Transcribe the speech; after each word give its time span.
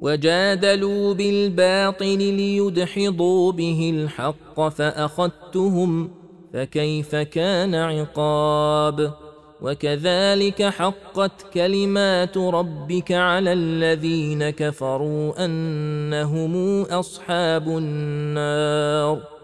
وجادلوا 0.00 1.14
بالباطل 1.14 2.18
ليدحضوا 2.18 3.52
به 3.52 3.90
الحق 3.94 4.68
فأخذتهم 4.68 6.10
فكيف 6.52 7.16
كان 7.16 7.74
عقاب؟ 7.74 9.14
وكذلك 9.62 10.62
حقت 10.62 11.42
كلمات 11.54 12.38
ربك 12.38 13.12
على 13.12 13.52
الذين 13.52 14.50
كفروا 14.50 15.44
أنهم 15.44 16.82
أصحاب 16.82 17.68
النار. 17.68 19.35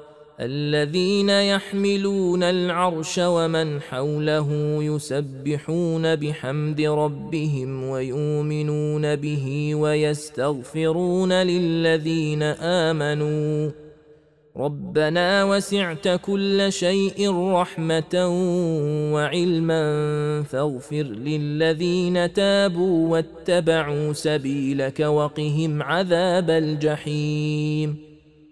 الذين 0.42 1.28
يحملون 1.28 2.42
العرش 2.42 3.18
ومن 3.18 3.80
حوله 3.80 4.78
يسبحون 4.82 6.16
بحمد 6.16 6.80
ربهم 6.80 7.88
ويؤمنون 7.88 9.16
به 9.16 9.74
ويستغفرون 9.74 11.32
للذين 11.32 12.42
آمنوا. 12.42 13.70
ربنا 14.56 15.44
وسعت 15.44 16.08
كل 16.08 16.72
شيء 16.72 17.32
رحمة 17.52 18.14
وعلما 19.14 19.82
فاغفر 20.42 21.02
للذين 21.02 22.32
تابوا 22.32 23.08
واتبعوا 23.08 24.12
سبيلك 24.12 25.00
وقهم 25.00 25.82
عذاب 25.82 26.50
الجحيم. 26.50 28.11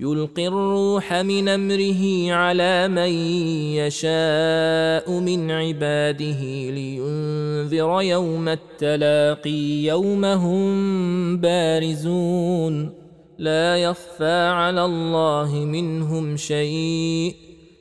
يلقي 0.00 0.46
الروح 0.46 1.12
من 1.14 1.48
أمره 1.48 2.32
على 2.32 2.88
من 2.88 3.12
يشاء 3.74 5.10
من 5.20 5.50
عباده 5.50 6.40
لينذر 6.70 8.02
يوم 8.02 8.48
التلاقي 8.48 9.82
يوم 9.82 10.24
هم 10.24 11.36
بارزون. 11.36 12.90
لا 13.38 13.76
يخفى 13.76 14.48
على 14.48 14.84
الله 14.84 15.54
منهم 15.54 16.36
شيء. 16.36 17.34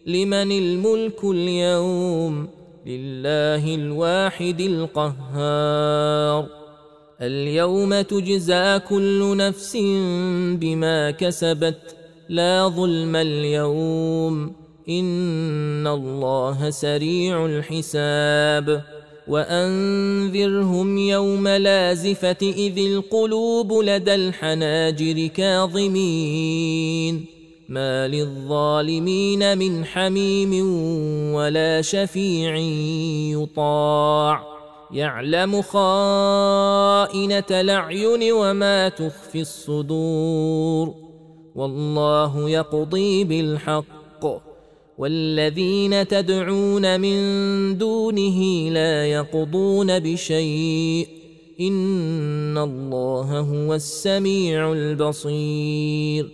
لمن 0.05 0.51
الملك 0.51 1.23
اليوم؟ 1.23 2.47
لله 2.85 3.75
الواحد 3.75 4.61
القهار. 4.61 6.47
اليوم 7.21 8.01
تجزى 8.01 8.79
كل 8.89 9.37
نفس 9.37 9.77
بما 10.59 11.11
كسبت 11.11 11.96
لا 12.29 12.67
ظلم 12.67 13.15
اليوم. 13.15 14.51
إن 14.89 15.87
الله 15.87 16.69
سريع 16.69 17.45
الحساب. 17.45 18.81
وأنذرهم 19.27 20.97
يوم 20.97 21.47
لازفة 21.47 22.37
إذ 22.41 22.77
القلوب 22.77 23.73
لدى 23.73 24.15
الحناجر 24.15 25.27
كاظمين. 25.27 27.25
ما 27.69 28.07
للظالمين 28.07 29.57
من 29.57 29.85
حميم 29.85 30.53
ولا 31.33 31.81
شفيع 31.81 32.55
يطاع. 33.41 34.43
يعلم 34.91 35.61
خائنة 35.61 37.43
الأعين 37.51 38.31
وما 38.31 38.89
تخفي 38.89 39.41
الصدور. 39.41 41.06
والله 41.57 42.49
يقضي 42.49 43.23
بالحق. 43.23 44.25
والذين 44.97 46.07
تدعون 46.07 46.99
من 46.99 47.17
دونه 47.77 48.69
لا 48.69 49.07
يقضون 49.07 49.99
بشيء. 49.99 51.07
إن 51.59 52.57
الله 52.57 53.39
هو 53.39 53.73
السميع 53.73 54.71
البصير. 54.73 56.29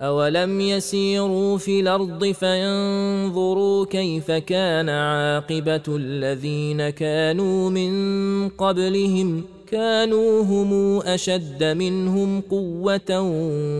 اولم 0.00 0.60
يسيروا 0.60 1.58
في 1.58 1.80
الأرض 1.80 2.24
فينظروا 2.24 3.86
كيف 3.86 4.30
كان 4.30 4.88
عاقبه 4.88 5.82
الذين 5.88 6.90
كانوا 6.90 7.70
من 7.70 8.48
قبلهم 8.48 9.44
كانوا 9.72 10.42
هم 10.42 11.00
أشد 11.00 11.64
منهم 11.64 12.40
قوة 12.40 13.20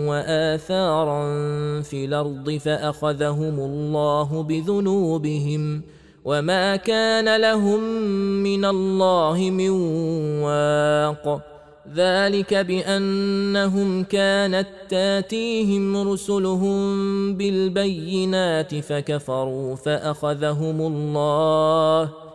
وآثارا 0.09 1.23
في 1.83 2.05
الأرض 2.05 2.51
فأخذهم 2.51 3.61
الله 3.61 4.43
بذنوبهم 4.43 5.83
وما 6.25 6.77
كان 6.77 7.41
لهم 7.41 7.81
من 8.43 8.65
الله 8.65 9.51
من 9.51 9.71
واق. 10.43 11.43
ذلك 11.95 12.55
بأنهم 12.55 14.05
كانت 14.05 14.69
تاتيهم 14.89 16.09
رسلهم 16.09 16.85
بالبينات 17.37 18.75
فكفروا 18.75 19.77
فأخذهم 19.77 20.81
الله 20.81 22.32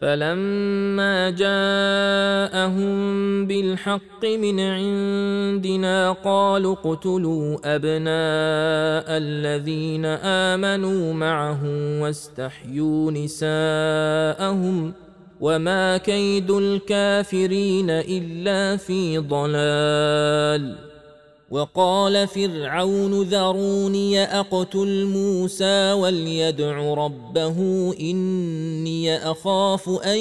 فلما 0.00 1.30
جاءهم 1.30 2.96
بالحق 3.46 4.24
من 4.24 4.60
عندنا 4.60 6.12
قالوا 6.12 6.72
اقتلوا 6.74 7.58
أبناء 7.64 9.06
الذين 9.18 10.04
آمنوا 10.04 11.12
معه 11.12 11.60
واستحيوا 12.02 13.10
نساءهم 13.10 14.92
وما 15.40 15.96
كيد 15.96 16.50
الكافرين 16.50 17.90
إلا 17.90 18.76
في 18.76 19.18
ضلال 19.18 20.85
وقال 21.50 22.28
فرعون 22.28 23.22
ذروني 23.22 24.22
أقتل 24.24 25.04
موسى 25.04 25.92
وليدع 25.92 26.94
ربه 26.94 27.56
إني 28.00 29.16
أخاف 29.16 29.88
أن 29.88 30.18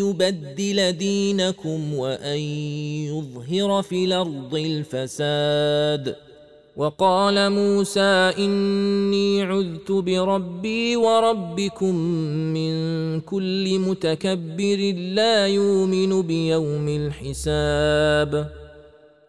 يبدل 0.00 0.92
دينكم 0.92 1.94
وأن 1.94 2.38
يظهر 3.08 3.82
في 3.82 4.04
الأرض 4.04 4.54
الفساد. 4.54 6.16
وقال 6.76 7.52
موسى 7.52 8.32
إني 8.38 9.42
عذت 9.42 9.92
بربي 9.92 10.96
وربكم 10.96 11.94
من 12.54 13.20
كل 13.20 13.78
متكبر 13.78 14.94
لا 14.96 15.46
يؤمن 15.46 16.22
بيوم 16.22 16.88
الحساب. 16.88 18.65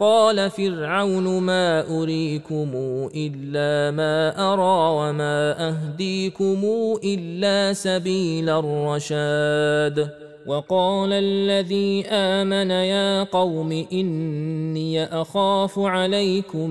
قال 0.00 0.50
فرعون 0.50 1.38
ما 1.38 2.00
أريكم 2.02 2.70
إلا 3.14 3.96
ما 3.96 4.52
أرى 4.52 5.10
وما 5.10 5.68
أهديكم 5.68 6.60
إلا 7.04 7.72
سبيل 7.72 8.48
الرشاد. 8.48 10.10
وقال 10.46 11.12
الذي 11.12 12.06
آمن 12.06 12.70
يا 12.70 13.22
قوم 13.22 13.86
إني 13.92 15.04
أخاف 15.04 15.78
عليكم 15.78 16.70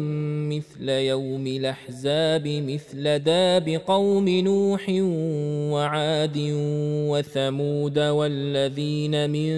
مثل 0.50 0.90
يوم 0.90 1.48
الأحزاب 1.48 2.48
مثل 2.48 3.20
داب 3.20 3.82
قوم 3.88 4.30
نوح 4.30 4.86
وعاد 5.74 6.38
وثمود 7.10 8.00
والذين 8.00 9.30
من 9.30 9.52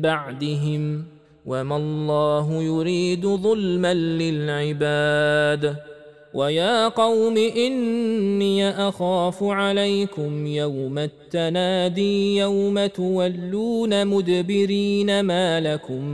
بعدهم. 0.00 1.17
وما 1.48 1.76
الله 1.76 2.62
يريد 2.62 3.26
ظلما 3.26 3.94
للعباد 3.94 5.76
ويا 6.34 6.88
قوم 6.88 7.36
اني 7.36 8.70
اخاف 8.70 9.42
عليكم 9.42 10.46
يوم 10.46 10.98
التنادي 10.98 12.36
يوم 12.36 12.86
تولون 12.86 14.06
مدبرين 14.06 15.20
ما 15.20 15.60
لكم 15.60 16.04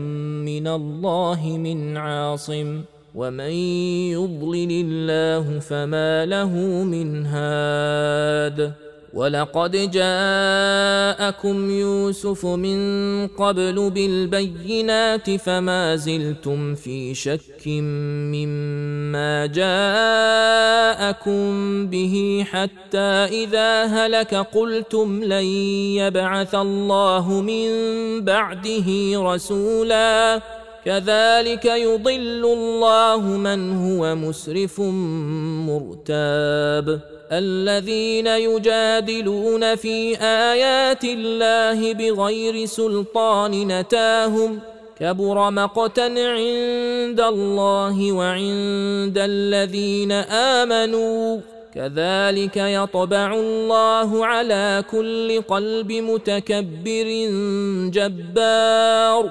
من 0.44 0.66
الله 0.68 1.56
من 1.58 1.96
عاصم 1.96 2.80
ومن 3.14 3.50
يضلل 4.10 4.70
الله 4.70 5.58
فما 5.58 6.26
له 6.26 6.52
من 6.84 7.26
هاد 7.26 8.72
ولقد 9.14 9.90
جاءكم 9.90 11.70
يوسف 11.70 12.46
من 12.46 12.78
قبل 13.26 13.90
بالبينات 13.90 15.30
فما 15.30 15.96
زلتم 15.96 16.74
في 16.74 17.14
شك 17.14 17.66
مما 17.66 19.46
جاءكم 19.46 21.46
به 21.86 22.46
حتى 22.50 23.44
إذا 23.44 23.84
هلك 23.84 24.34
قلتم 24.34 25.24
لن 25.24 25.44
يبعث 26.02 26.54
الله 26.54 27.40
من 27.40 27.68
بعده 28.24 28.86
رسولا. 29.14 30.40
كذلك 30.84 31.64
يضل 31.64 32.44
الله 32.44 33.20
من 33.20 33.76
هو 33.76 34.14
مسرف 34.14 34.80
مرتاب. 35.70 37.13
الذين 37.32 38.26
يجادلون 38.26 39.74
في 39.76 40.16
آيات 40.20 41.04
الله 41.04 41.92
بغير 41.92 42.66
سلطان 42.66 43.68
نتاهم 43.68 44.60
كبر 45.00 45.50
مقتا 45.50 46.02
عند 46.02 47.20
الله 47.20 48.12
وعند 48.12 49.18
الذين 49.18 50.12
آمنوا 50.62 51.40
كذلك 51.74 52.56
يطبع 52.56 53.34
الله 53.34 54.26
على 54.26 54.84
كل 54.90 55.42
قلب 55.42 55.92
متكبر 55.92 57.08
جبار 57.90 59.30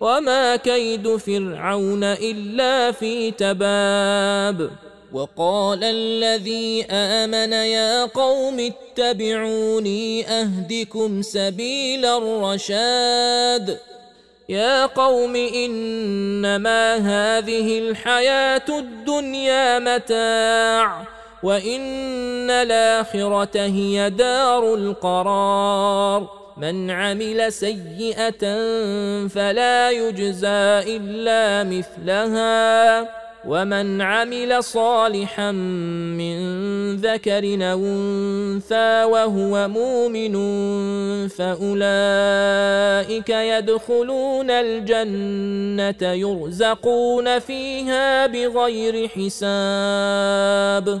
وما 0.00 0.56
كيد 0.56 1.16
فرعون 1.16 2.04
الا 2.04 2.92
في 2.92 3.30
تباب 3.30 4.70
وقال 5.12 5.84
الذي 5.84 6.84
امن 6.90 7.52
يا 7.52 8.04
قوم 8.04 8.60
اتبعوني 8.60 10.28
اهدكم 10.28 11.22
سبيل 11.22 12.04
الرشاد 12.04 13.78
يا 14.48 14.86
قوم 14.86 15.36
انما 15.36 16.94
هذه 16.94 17.78
الحياة 17.78 18.64
الدنيا 18.68 19.78
متاع 19.78 21.04
وان 21.42 22.50
الاخره 22.50 23.60
هي 23.60 24.10
دار 24.10 24.74
القرار 24.74 26.45
من 26.56 26.90
عمل 26.90 27.52
سيئة 27.52 28.40
فلا 29.28 29.90
يجزى 29.90 30.96
إلا 30.96 31.64
مثلها. 31.64 33.26
ومن 33.46 34.02
عمل 34.02 34.64
صالحا 34.64 35.52
من 35.52 36.36
ذكر 36.96 37.58
أو 37.72 37.84
أنثى 37.84 39.04
وهو 39.04 39.68
مؤمن 39.68 40.34
فأولئك 41.28 41.68
يدخلون 43.30 44.50
الجنة 44.50 46.12
يرزقون 46.12 47.38
فيها 47.38 48.26
بغير 48.26 49.08
حساب. 49.08 51.00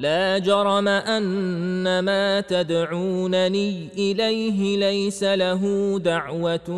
لا 0.00 0.38
جرم 0.38 0.88
أن 0.88 1.98
ما 2.00 2.40
تدعونني 2.40 3.88
إليه 3.98 4.76
ليس 4.76 5.22
له 5.22 5.62
دعوة 5.98 6.68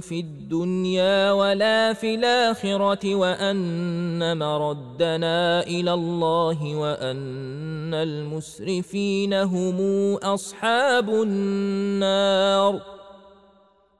في 0.00 0.20
الدنيا 0.20 1.32
ولا 1.32 1.92
في 1.92 2.14
الآخرة 2.14 3.14
وأن 3.14 4.38
مردنا 4.38 5.62
إلى 5.62 5.92
الله 5.94 6.76
وأن 6.76 7.94
المسرفين 7.94 9.34
هم 9.34 9.78
أصحاب 10.14 11.08
النار. 11.10 12.80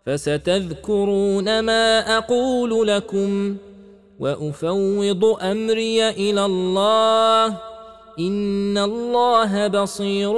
فستذكرون 0.07 1.61
ما 1.61 2.19
أقول 2.19 2.89
لكم 2.89 3.57
وأفوض 4.21 5.25
أمري 5.43 6.09
إلى 6.09 6.45
الله 6.45 7.72
ان 8.19 8.79
الله 8.79 9.67
بصير 9.67 10.33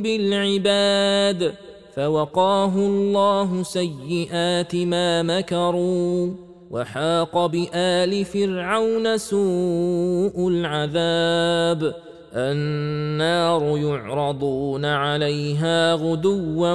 بالعباد 0.00 1.54
فوقاه 1.96 2.74
الله 2.76 3.62
سيئات 3.62 4.76
ما 4.76 5.22
مكروا 5.22 6.30
وحاق 6.70 7.46
بال 7.46 8.24
فرعون 8.24 9.18
سوء 9.18 10.48
العذاب 10.48 11.94
النار 12.34 13.78
يعرضون 13.78 14.84
عليها 14.84 15.94
غدوا 15.94 16.72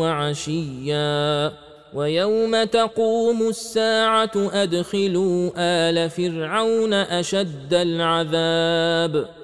وعشيا 0.00 1.52
ويوم 1.94 2.64
تقوم 2.64 3.48
الساعة 3.48 4.30
ادخلوا 4.36 5.50
ال 5.56 6.10
فرعون 6.10 6.92
اشد 6.94 7.74
العذاب 7.74 9.43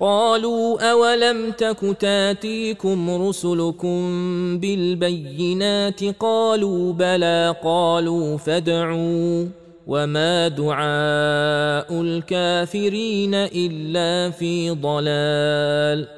قالوا 0.00 0.90
أولم 0.90 1.50
تك 1.50 1.96
تاتيكم 2.00 3.28
رسلكم 3.28 3.98
بالبينات 4.58 6.04
قالوا 6.20 6.92
بلى 6.92 7.54
قالوا 7.64 8.36
فادعوا 8.36 9.46
وما 9.86 10.48
دعاء 10.48 12.00
الكافرين 12.02 13.34
إلا 13.34 14.30
في 14.30 14.70
ضلال 14.70 16.17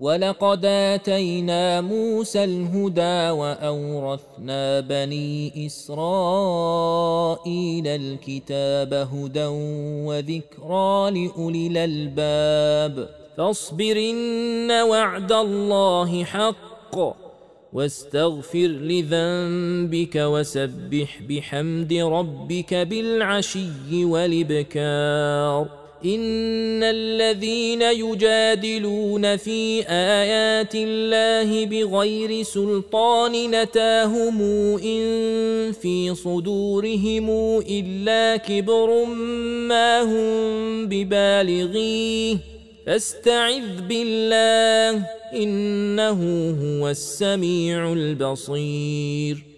ولقد 0.00 0.64
اتينا 0.64 1.80
موسى 1.80 2.44
الهدى 2.44 3.30
واورثنا 3.30 4.80
بني 4.80 5.66
اسرائيل 5.66 6.66
الكتاب 7.86 8.94
هدى 8.94 9.46
وذكرى 10.06 11.10
لاولي 11.10 11.66
الالباب 11.66 13.08
فاصبر 13.36 13.96
ان 13.96 14.70
وعد 14.70 15.32
الله 15.32 16.24
حق 16.24 16.98
واستغفر 17.72 18.66
لذنبك 18.66 20.16
وسبح 20.16 21.22
بحمد 21.28 21.92
ربك 21.92 22.74
بالعشي 22.74 24.04
والابكار 24.04 25.87
ان 26.04 26.82
الذين 26.82 27.82
يجادلون 27.82 29.36
في 29.36 29.82
ايات 29.88 30.74
الله 30.74 31.66
بغير 31.66 32.42
سلطان 32.42 33.50
نتاهم 33.50 34.42
ان 34.78 35.72
في 35.72 36.14
صدورهم 36.14 37.30
الا 37.70 38.36
كبر 38.36 39.04
ما 39.68 40.02
هم 40.02 40.88
ببالغيه 40.88 42.36
فاستعذ 42.86 43.80
بالله 43.88 45.06
انه 45.34 46.20
هو 46.62 46.88
السميع 46.88 47.92
البصير 47.92 49.57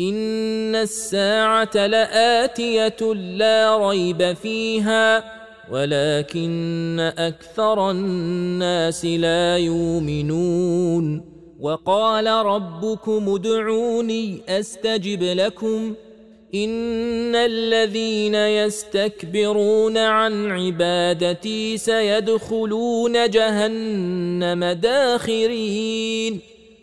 ان 0.00 0.74
الساعة 0.74 1.86
لاتيه 1.86 3.12
لا 3.14 3.88
ريب 3.88 4.32
فيها 4.32 5.24
ولكن 5.70 7.12
أكثر 7.18 7.90
الناس 7.90 9.04
لا 9.04 9.56
يؤمنون 9.56 11.24
وقال 11.60 12.26
ربكم 12.26 13.34
ادعوني 13.34 14.40
استجب 14.48 15.22
لكم 15.22 15.94
ان 16.54 17.36
الذين 17.36 18.34
يستكبرون 18.34 19.98
عن 19.98 20.50
عبادتي 20.50 21.76
سيدخلون 21.76 23.30
جهنم 23.30 24.64
داخرين 24.64 26.40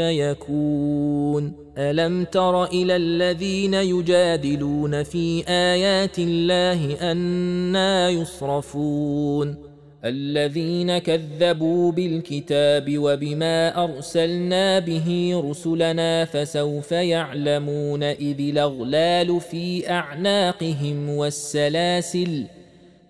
فيكون 0.00 1.52
ألم 1.78 2.24
تر 2.24 2.64
إلى 2.64 2.96
الذين 2.96 3.74
يجادلون 3.74 5.02
في 5.02 5.44
آيات 5.48 6.18
الله 6.18 7.12
أنا 7.12 8.10
يصرفون؟ 8.10 9.56
الذين 10.04 10.98
كذبوا 10.98 11.92
بالكتاب 11.92 12.98
وبما 12.98 13.84
أرسلنا 13.84 14.78
به 14.78 15.42
رسلنا 15.44 16.24
فسوف 16.24 16.92
يعلمون 16.92 18.02
إذ 18.02 18.40
الأغلال 18.40 19.40
في 19.40 19.90
أعناقهم 19.90 21.10
والسلاسل 21.10 22.44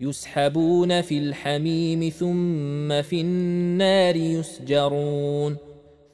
يسحبون 0.00 1.00
في 1.00 1.18
الحميم 1.18 2.08
ثم 2.08 3.02
في 3.02 3.20
النار 3.20 4.16
يسجرون. 4.16 5.69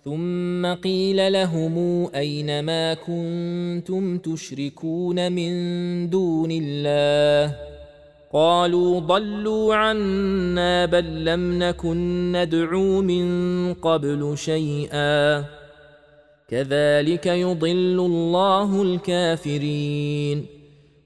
ثم 0.06 0.66
قيل 0.66 1.32
لهم 1.32 2.06
أين 2.14 2.60
ما 2.60 2.94
كنتم 2.94 4.18
تشركون 4.18 5.32
من 5.32 5.50
دون 6.10 6.48
الله؟ 6.50 7.56
قالوا 8.32 9.00
ضلوا 9.00 9.74
عنا 9.74 10.86
بل 10.86 11.24
لم 11.24 11.58
نكن 11.58 12.32
ندعو 12.32 13.02
من 13.02 13.74
قبل 13.74 14.32
شيئا. 14.38 15.44
كذلك 16.48 17.26
يضل 17.26 18.00
الله 18.00 18.82
الكافرين. 18.82 20.55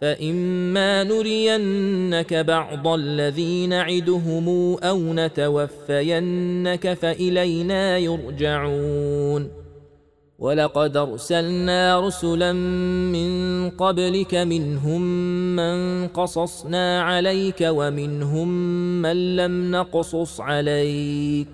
فإما 0.00 1.04
نرينك 1.04 2.34
بعض 2.34 2.88
الذي 2.88 3.66
نعدهم 3.66 4.76
أو 4.82 4.98
نتوفينك 4.98 6.92
فإلينا 6.92 7.98
يرجعون. 7.98 9.50
ولقد 10.38 10.96
أرسلنا 10.96 12.00
رسلا 12.06 12.52
من 13.12 13.70
قبلك 13.70 14.34
منهم 14.34 15.02
من 15.56 16.08
قصصنا 16.08 17.02
عليك 17.02 17.60
ومنهم 17.60 18.48
من 19.02 19.36
لم 19.36 19.70
نقصص 19.70 20.40
عليك. 20.40 21.48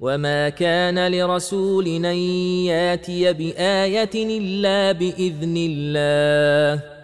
وما 0.00 0.48
كان 0.48 1.12
لرسول 1.12 1.86
أن 1.86 2.16
يأتي 2.66 3.32
بآية 3.32 4.10
إلا 4.14 4.92
بإذن 4.92 5.54
الله. 5.56 6.99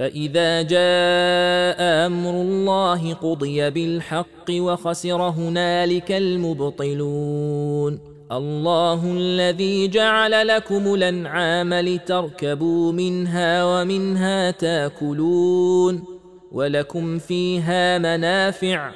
فإذا 0.00 0.62
جاء 0.62 2.06
أمر 2.06 2.30
الله 2.30 3.14
قضي 3.14 3.70
بالحق 3.70 4.50
وخسر 4.50 5.22
هنالك 5.22 6.12
المبطلون. 6.12 8.00
الله 8.32 9.12
الذي 9.16 9.88
جعل 9.88 10.46
لكم 10.48 10.94
الأنعام 10.94 11.74
لتركبوا 11.74 12.92
منها 12.92 13.64
ومنها 13.64 14.50
تاكلون 14.50 16.04
ولكم 16.52 17.18
فيها 17.18 17.98
منافع 17.98 18.90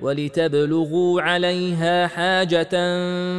ولتبلغوا 0.00 1.22
عليها 1.22 2.06
حاجة 2.06 2.74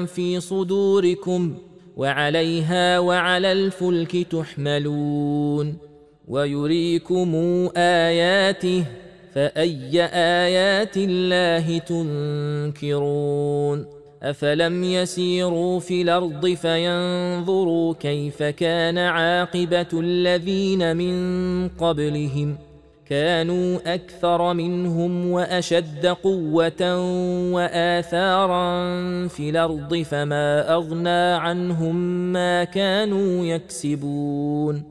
في 0.05 0.39
صدوركم 0.39 1.57
وعليها 1.97 2.99
وعلى 2.99 3.51
الفلك 3.51 4.27
تحملون. 4.27 5.90
ويريكم 6.27 7.35
اياته 7.77 8.83
فاي 9.33 10.05
ايات 10.13 10.97
الله 10.97 11.77
تنكرون 12.77 13.85
افلم 14.23 14.83
يسيروا 14.83 15.79
في 15.79 16.01
الأرض 16.01 16.47
فينظروا 16.47 17.93
كيف 17.93 18.43
كان 18.43 18.97
عاقبه 18.97 19.87
الذين 19.93 20.97
من 20.97 21.67
قبلهم 21.69 22.57
كانوا 23.05 23.93
أكثر 23.93 24.53
منهم 24.53 25.31
واشد 25.31 26.05
قوه 26.05 26.97
واثارا 27.53 28.87
في 29.27 29.49
الأرض 29.49 29.95
فما 29.95 30.73
اغنى 30.73 31.33
عنهم 31.33 31.95
ما 32.33 32.63
كانوا 32.63 33.45
يكسبون 33.45 34.90